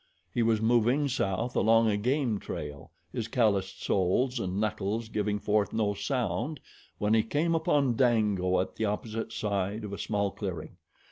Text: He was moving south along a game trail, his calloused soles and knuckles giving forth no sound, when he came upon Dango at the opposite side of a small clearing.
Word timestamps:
He 0.33 0.41
was 0.41 0.59
moving 0.63 1.07
south 1.07 1.55
along 1.55 1.87
a 1.87 1.95
game 1.95 2.39
trail, 2.39 2.89
his 3.13 3.27
calloused 3.27 3.83
soles 3.83 4.39
and 4.39 4.59
knuckles 4.59 5.09
giving 5.09 5.37
forth 5.37 5.73
no 5.73 5.93
sound, 5.93 6.59
when 6.97 7.13
he 7.13 7.21
came 7.21 7.53
upon 7.53 7.95
Dango 7.97 8.59
at 8.61 8.77
the 8.77 8.85
opposite 8.85 9.31
side 9.31 9.83
of 9.83 9.93
a 9.93 9.99
small 9.99 10.31
clearing. 10.31 10.77